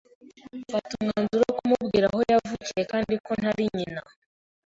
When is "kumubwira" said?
1.57-2.05